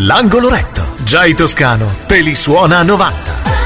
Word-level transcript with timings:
L'angolo 0.00 0.48
retto. 0.48 0.94
Giai 1.02 1.34
Toscano 1.34 1.90
te 2.06 2.20
li 2.20 2.36
suona 2.36 2.78
a 2.78 2.82
90. 2.84 3.57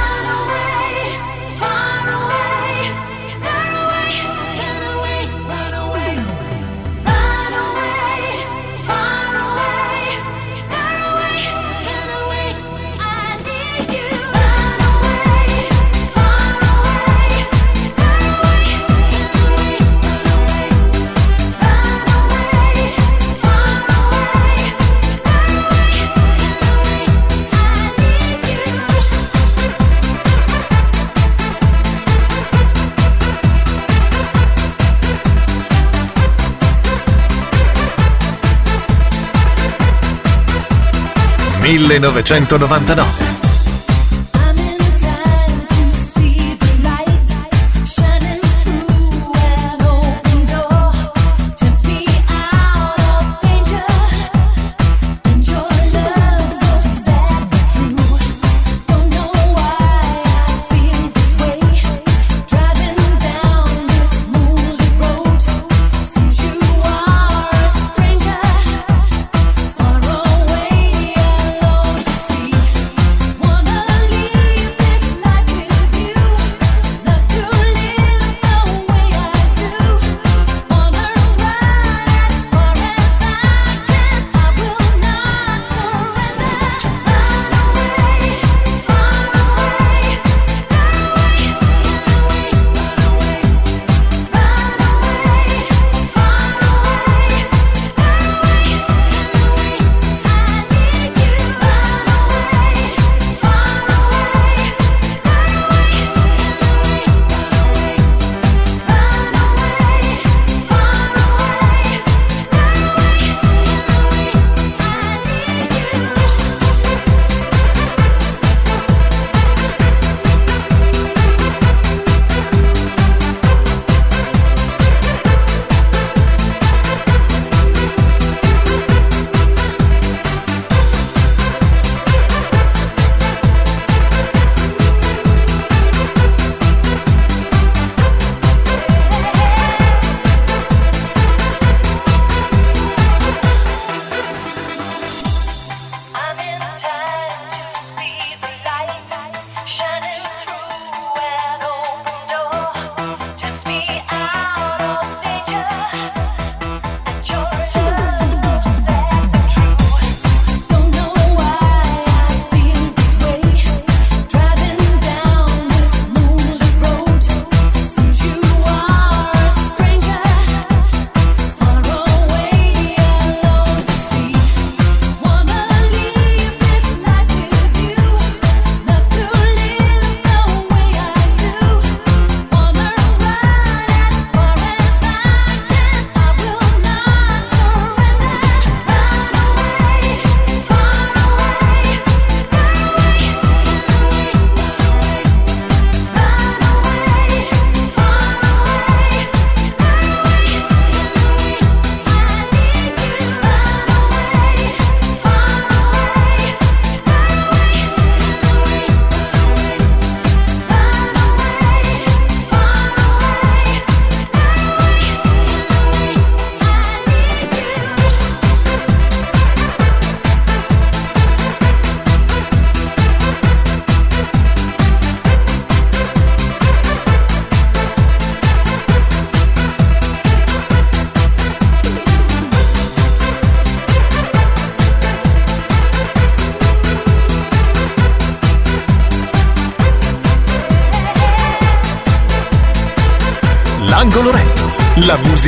1999. 41.99 43.32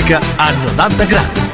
Musica 0.05 0.21
a 0.37 0.53
90 0.53 1.07
gradi. 1.07 1.54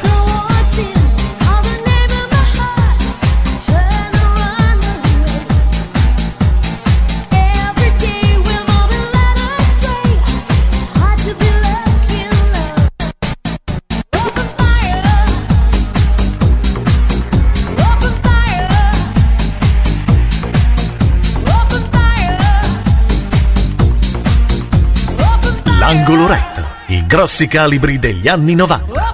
grossi 27.20 27.48
calibri 27.48 27.98
degli 27.98 28.28
anni 28.28 28.54
90. 28.54 29.08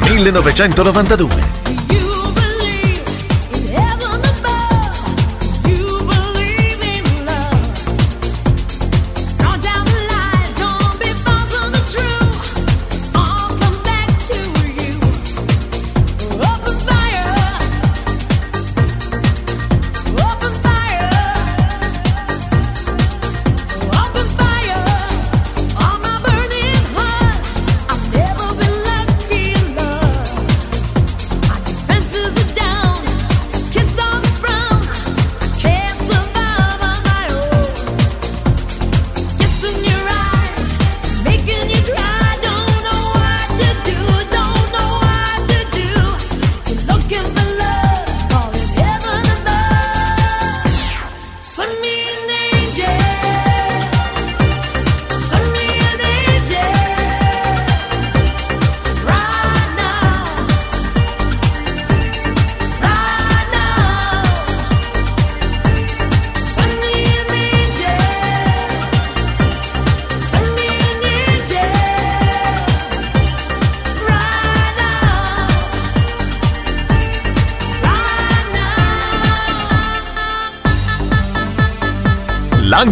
...1992... 0.00 1.57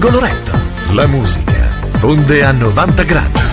Coloretto. 0.06 0.52
La 0.92 1.08
musica 1.08 1.68
fonde 1.98 2.44
a 2.44 2.52
90 2.52 3.02
gradi. 3.02 3.45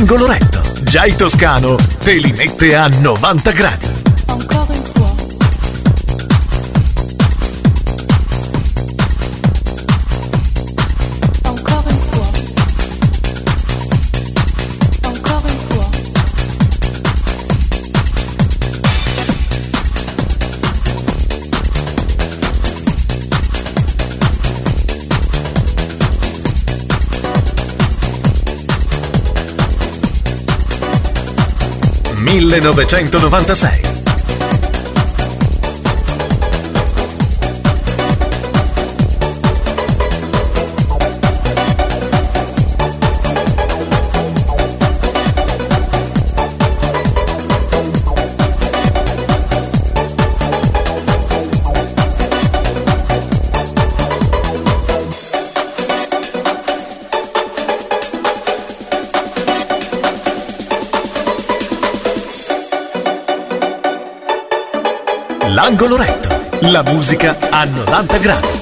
L'angolo 0.00 0.26
retto. 0.26 0.62
Già 0.80 1.04
Toscano 1.14 1.76
te 2.02 2.14
li 2.14 2.32
mette 2.34 2.74
a 2.74 2.88
90 2.88 3.50
gradi. 3.50 3.88
«1996. 32.60 33.89
'Angolo 65.80 65.96
retto', 65.96 66.68
la 66.68 66.82
musica 66.82 67.38
a 67.48 67.64
90 67.64 68.18
gradi. 68.18 68.59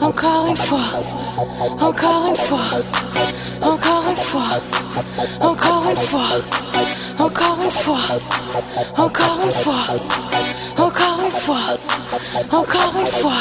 Encore 0.00 0.46
une 0.46 0.56
fois, 0.56 0.78
encore 1.80 2.26
une 2.28 2.36
fois, 2.36 2.58
encore 3.62 4.04
une 4.10 4.16
fois. 4.16 4.60
encore 5.40 5.84
une 5.90 5.96
fois, 5.96 6.20
encore 7.18 7.58
une 7.64 7.70
fois, 7.70 7.98
encore 8.96 9.38
une 9.44 9.50
fois, 9.50 9.76
encore 10.88 11.20
une 11.24 11.32
fois, 11.32 11.56
encore 12.52 12.94
une 12.98 13.06
fois, 13.06 13.32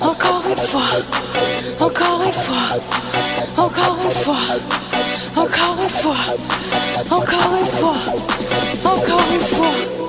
encore 0.00 0.44
une 0.44 0.56
fois, 0.56 0.96
encore 1.80 2.24
une 2.24 2.32
fois, 2.32 2.58
encore 3.66 4.04
une 4.04 4.10
fois, 4.10 4.36
encore 5.36 5.76
une 5.82 5.90
fois, 5.90 6.16
encore 7.10 7.54
une 7.60 7.66
fois, 7.66 7.96
encore 8.84 9.32
une 9.32 9.40
fois. 9.40 10.03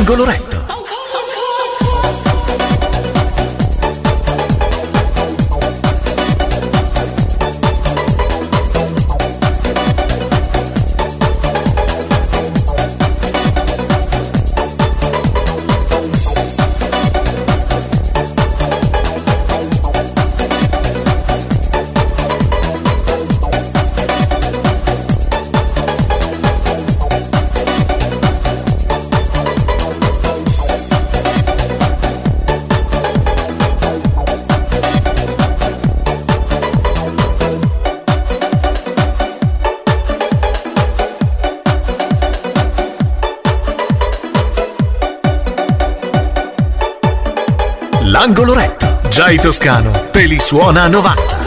Angolo 0.00 0.24
Retto. 0.24 0.59
Assai 49.20 49.36
Toscano, 49.38 49.92
Pelisuona 50.12 50.88
90. 50.88 51.39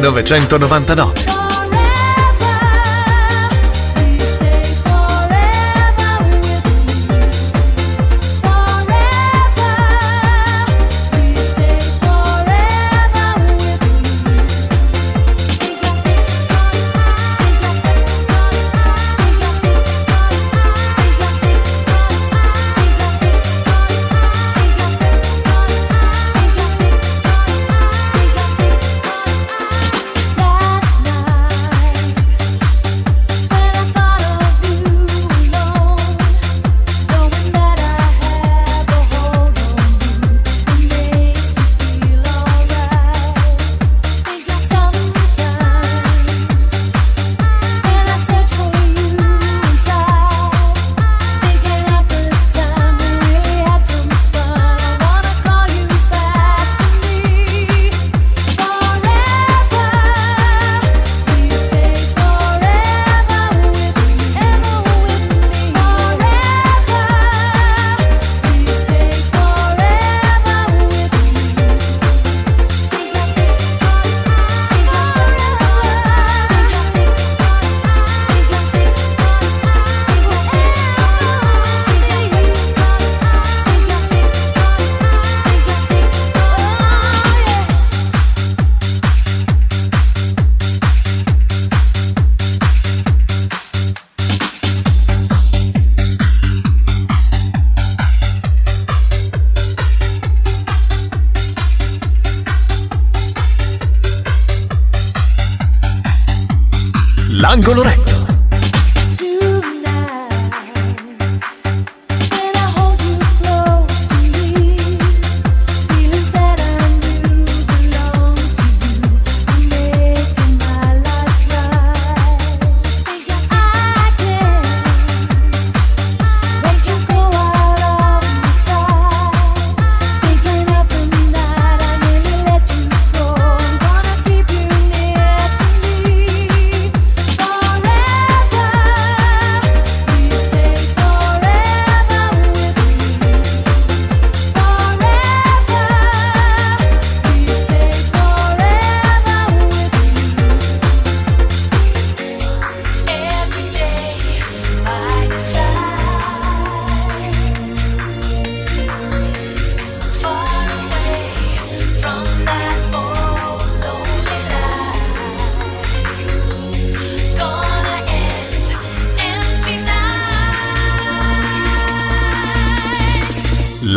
1999. 0.00 1.49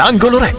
L'angolo 0.04 0.38
retto. 0.38 0.53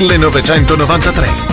1993. 0.00 1.47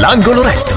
L'angolo 0.00 0.40
retto. 0.40 0.74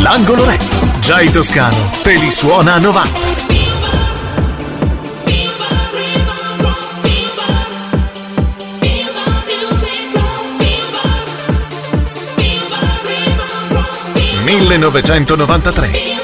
L'angolo 0.00 0.46
retto. 0.46 0.64
Jay 1.00 1.30
Toscano 1.30 1.90
te 2.02 2.14
li 2.14 2.30
suona 2.30 2.72
a 2.72 2.78
90. 2.78 3.35
1993. 14.66 16.15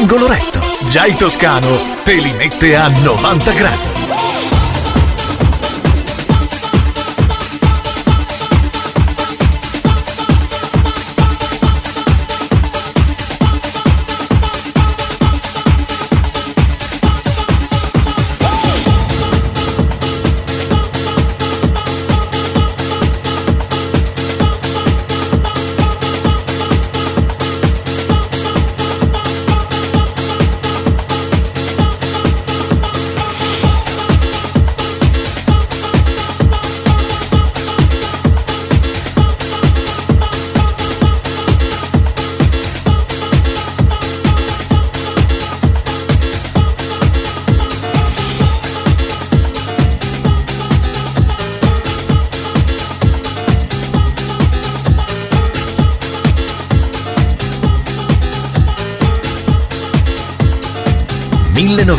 angolo 0.00 0.26
retto. 0.26 0.60
Già 0.88 1.04
il 1.04 1.14
toscano 1.14 1.98
te 2.04 2.14
li 2.14 2.32
mette 2.32 2.74
a 2.74 2.88
90 2.88 3.52
gradi. 3.52 3.99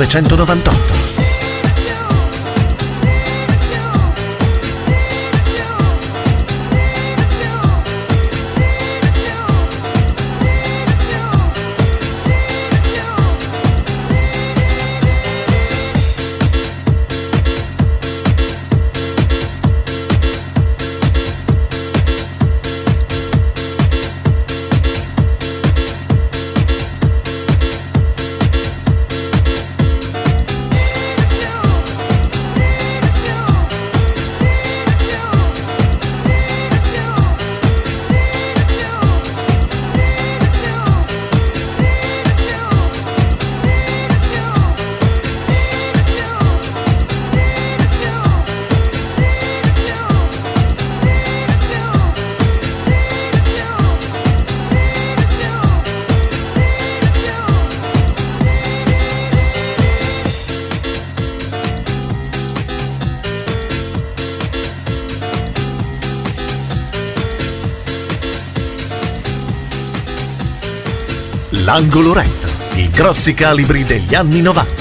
1998. 0.02 1.01
L'angolo 71.74 72.12
retto. 72.12 72.48
I 72.74 72.90
grossi 72.90 73.34
calibri 73.34 73.86
degli 73.86 74.14
anni 74.14 74.42
90. 74.42 74.81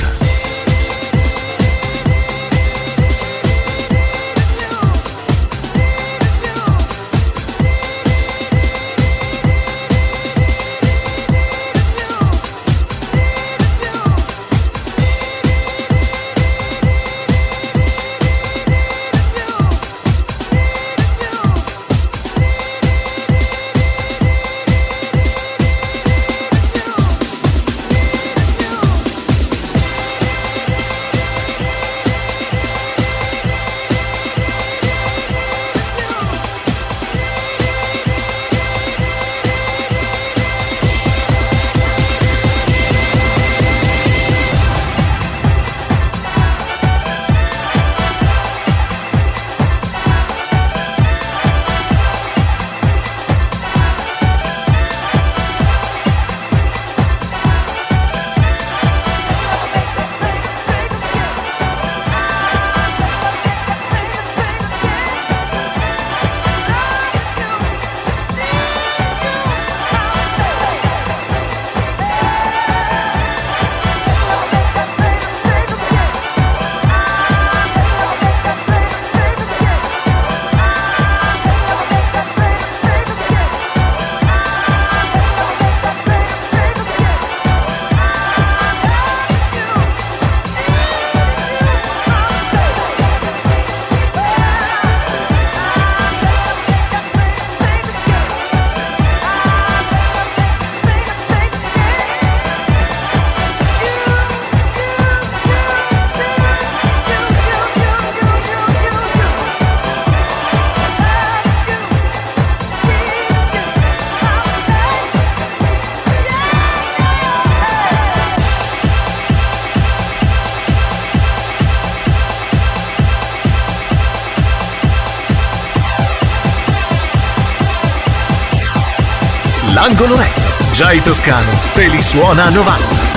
L'angolo 129.81 130.15
retto. 130.15 130.47
Jai 130.73 131.01
Toscano 131.01 131.51
te 131.73 131.87
li 131.87 132.03
suona 132.03 132.45
a 132.45 132.51
90. 132.51 133.10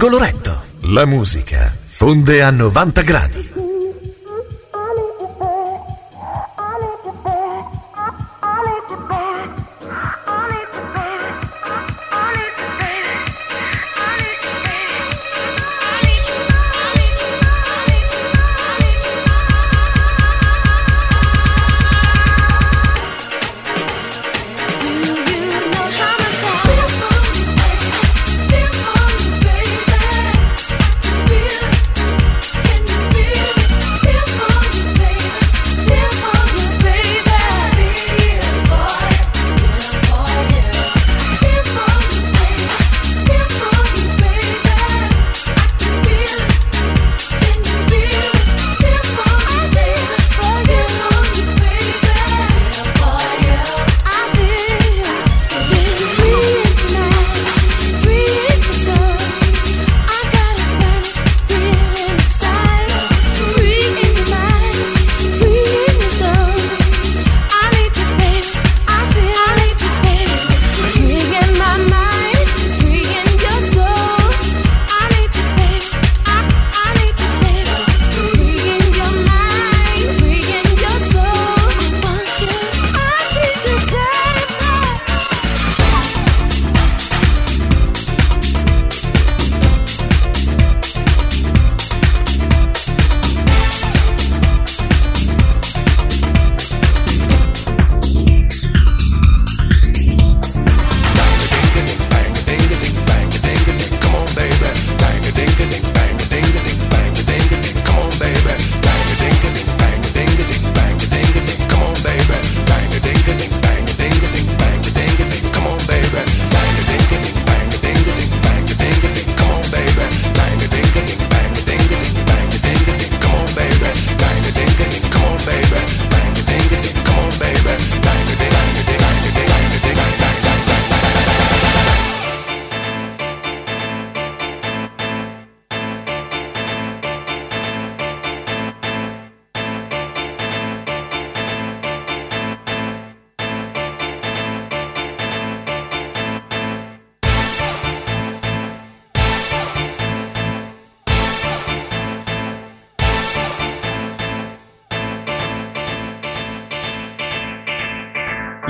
L'angolo 0.00 0.24
retto. 0.24 0.62
La 0.92 1.04
musica 1.06 1.76
fonde 1.84 2.40
a 2.40 2.50
90 2.50 3.02
gradi. 3.02 3.47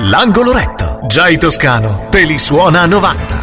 L'angolo 0.09 0.51
retto. 0.53 1.01
Giai 1.05 1.37
Toscano 1.37 2.07
te 2.09 2.23
li 2.23 2.39
suona 2.39 2.81
a 2.81 2.85
90. 2.87 3.38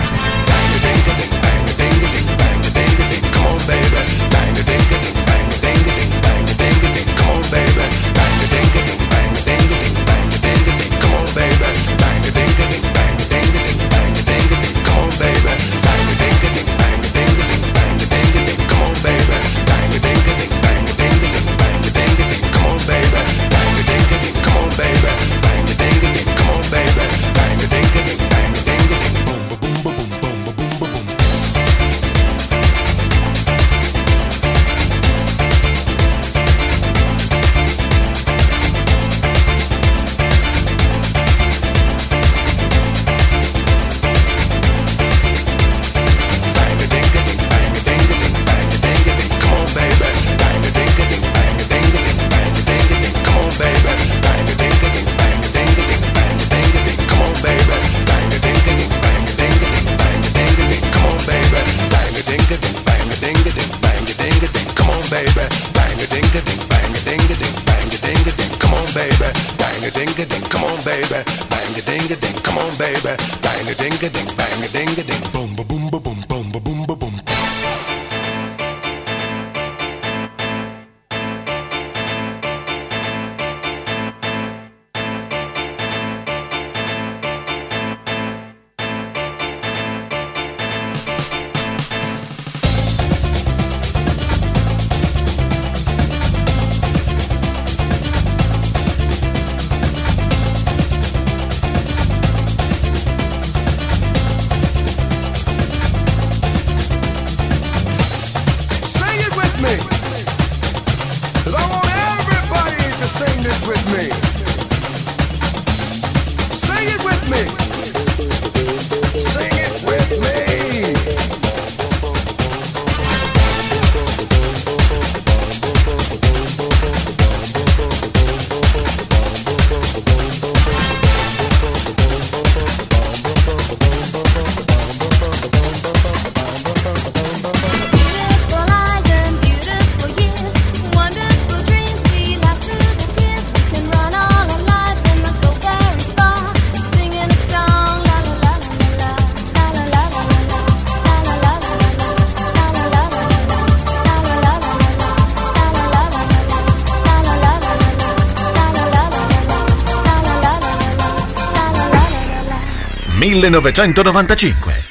1995. 163.51 164.86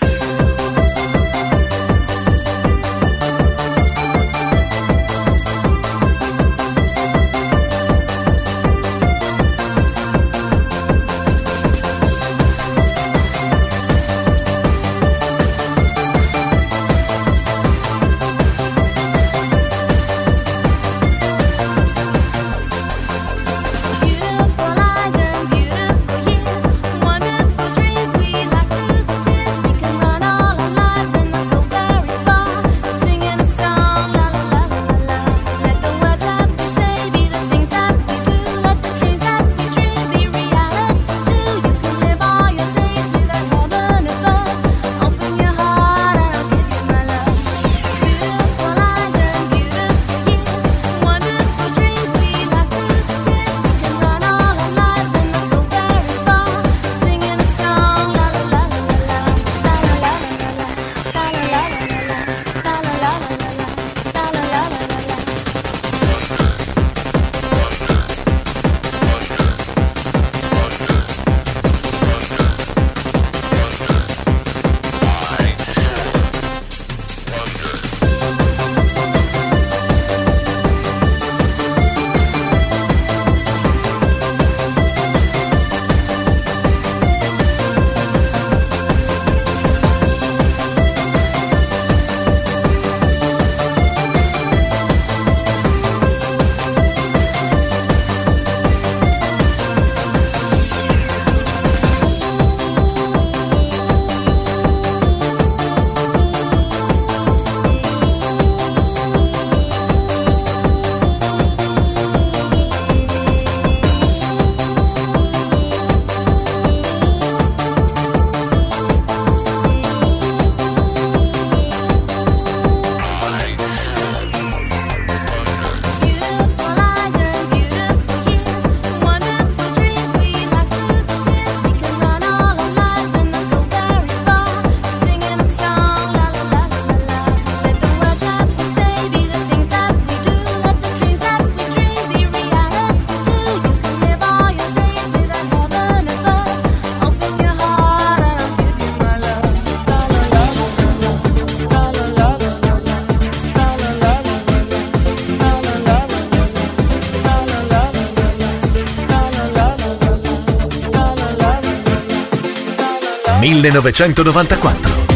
1994 163.72 165.15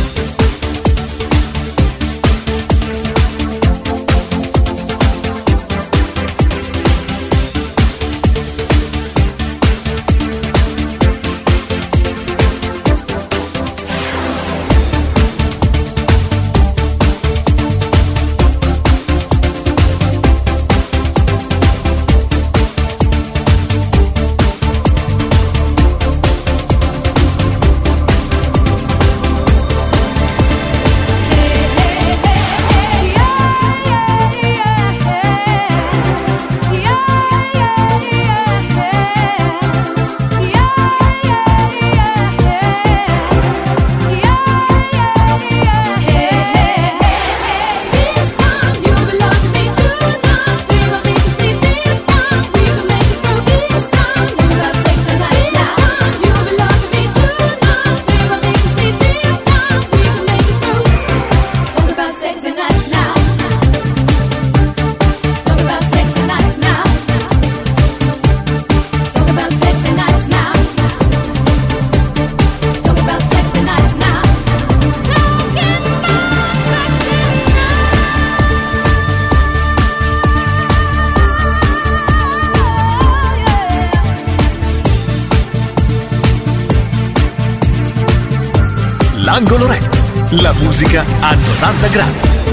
Angolo 89.30 89.68
Rap. 89.68 90.32
La 90.42 90.52
musica 90.54 91.06
a 91.22 91.36
90 91.36 91.88
gradi. 91.90 92.49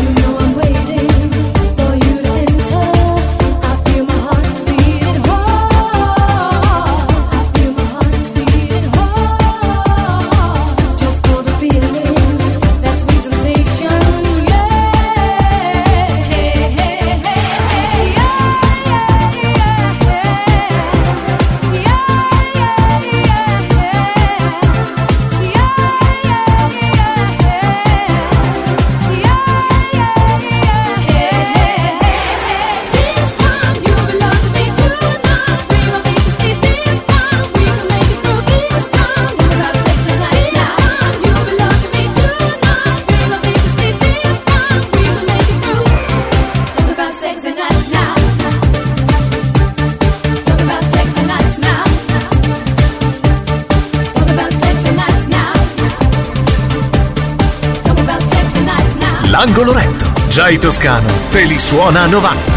L'angolo 59.39 59.74
retto. 59.74 60.11
Jay 60.30 60.57
Toscano 60.57 61.12
te 61.30 61.43
li 61.43 61.59
suona 61.59 62.05
a 62.05 62.07
90. 62.07 62.56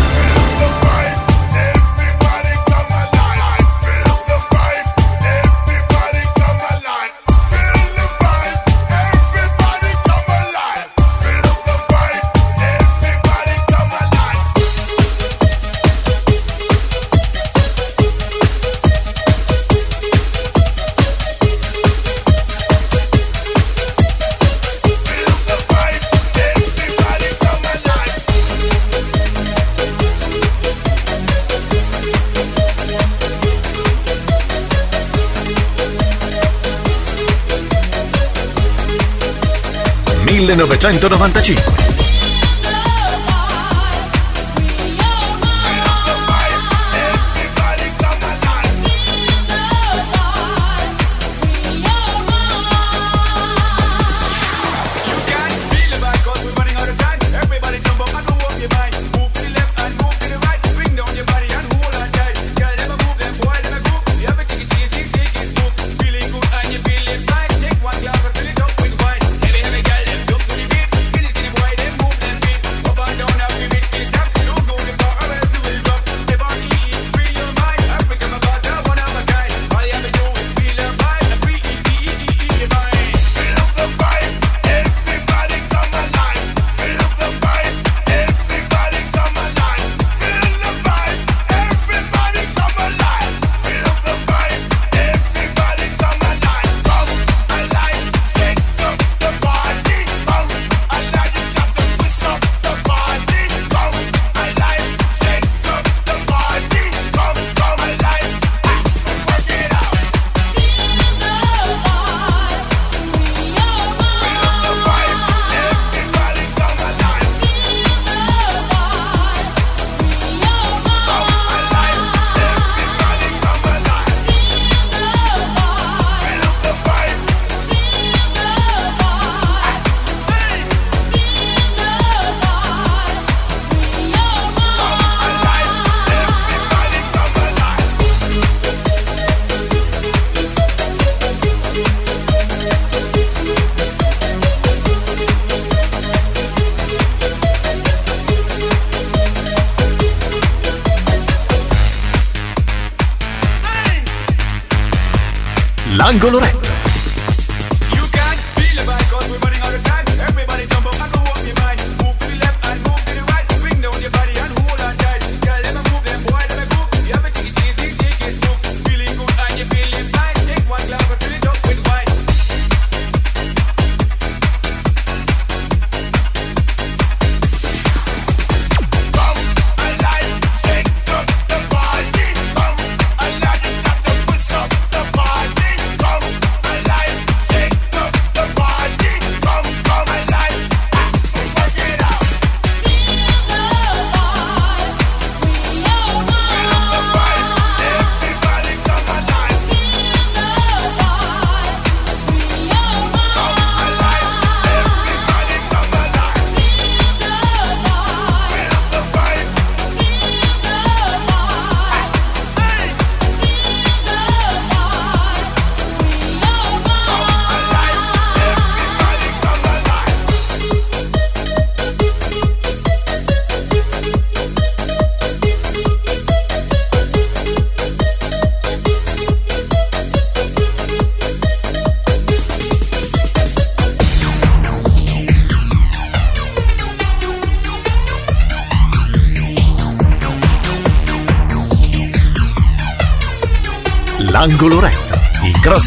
1995. 40.80 41.89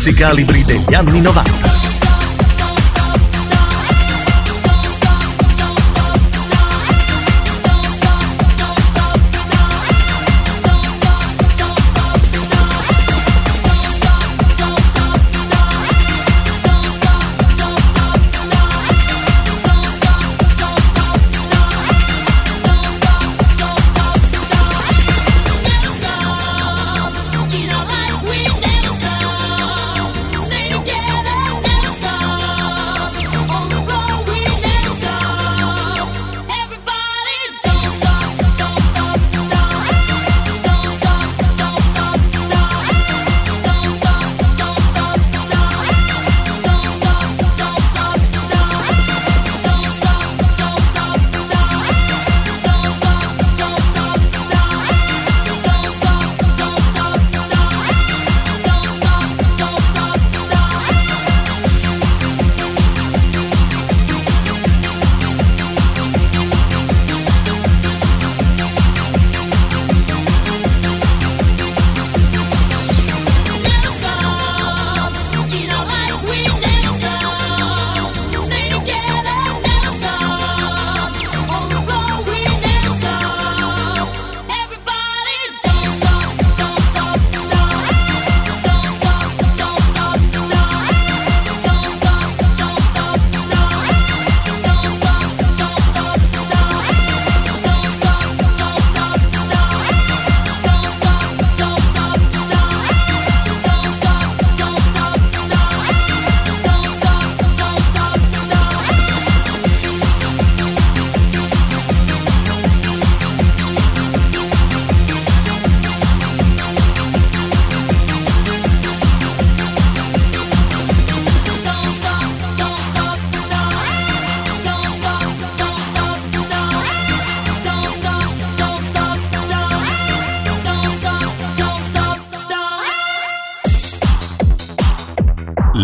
I 0.02 0.12
grossi 0.12 0.14
calibri 0.14 0.64
degli 0.64 0.94
anni 0.94 1.20
90. 1.20 1.81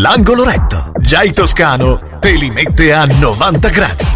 all'angolo 0.09 0.43
retto. 0.43 0.93
Già 1.01 1.23
il 1.23 1.35
toscano 1.35 2.01
te 2.19 2.31
li 2.31 2.51
mette 2.51 2.95
a 2.95 3.05
90 3.05 3.69
gradi. 3.69 4.07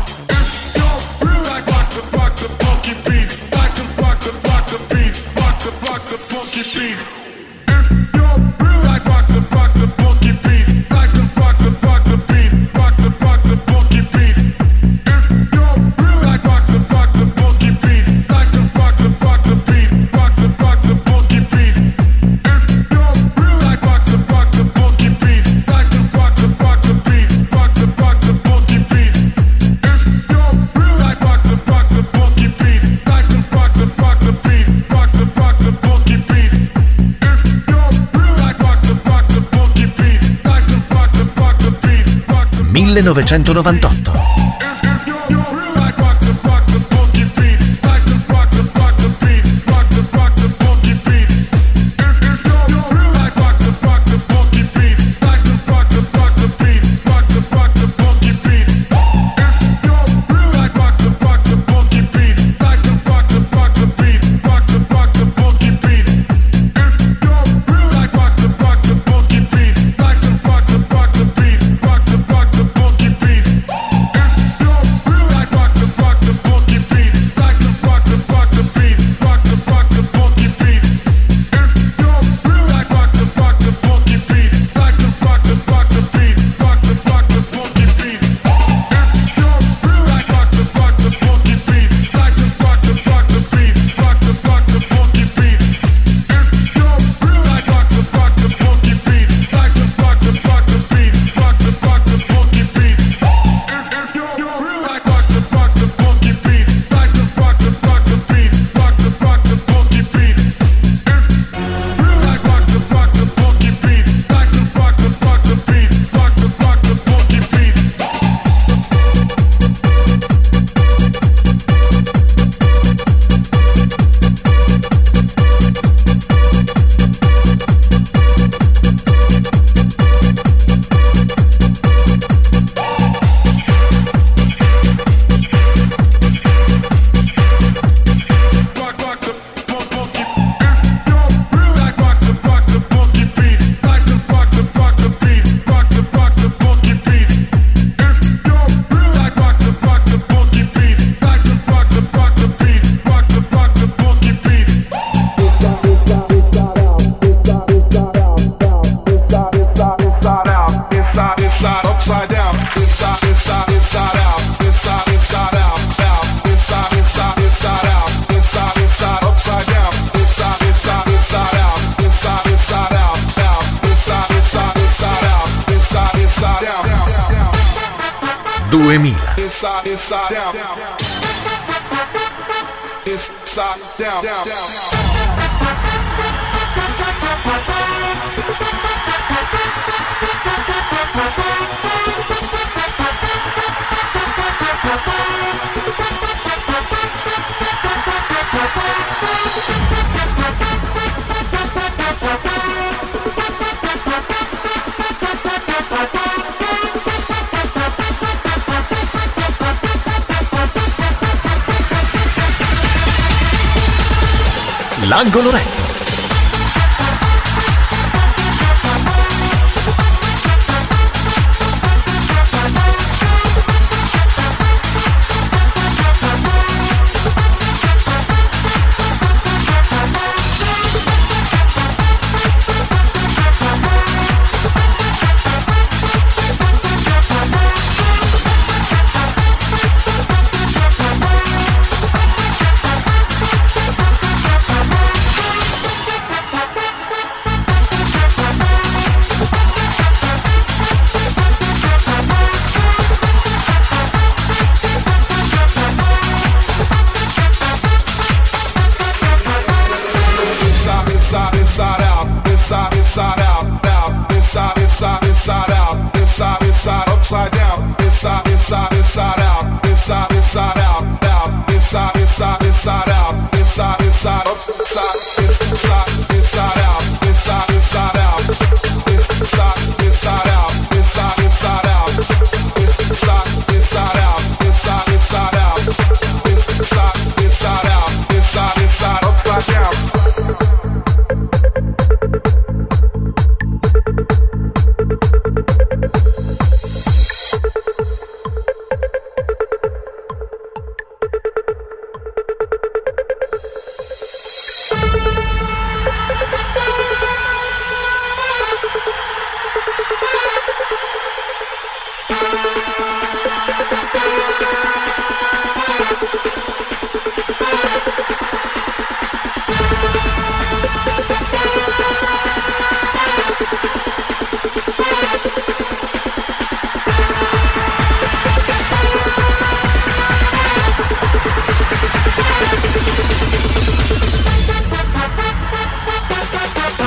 Beats. 6.74 7.12
1998. 43.01 44.52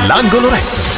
L'angolo 0.07 0.49
retto. 0.49 0.94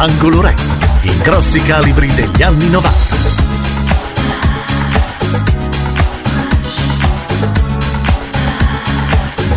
L'angolo 0.00 0.40
rap, 0.40 0.56
i 1.02 1.18
grossi 1.22 1.60
calibri 1.60 2.06
degli 2.14 2.40
anni 2.40 2.70
90. 2.70 3.16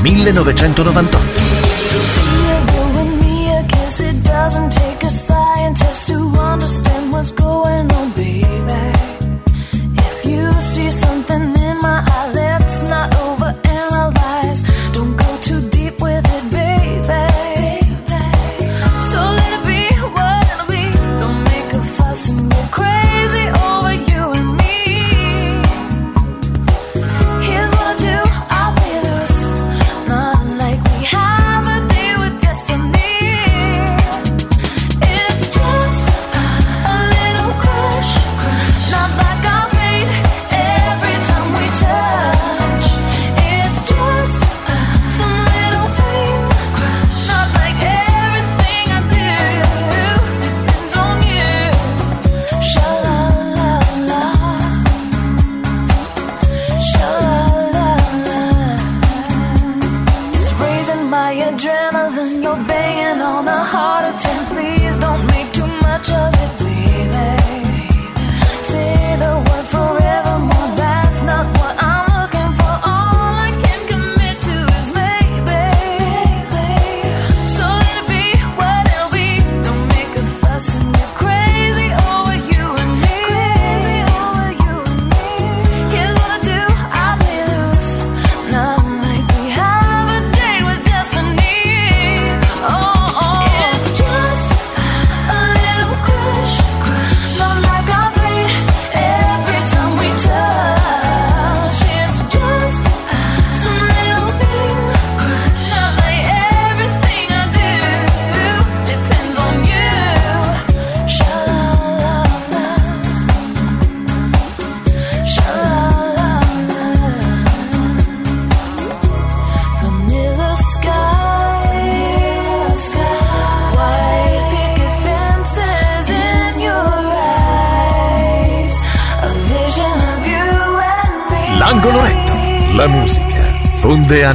...1998. 0.01 2.30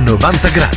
90 0.06 0.50
gradi. 0.50 0.75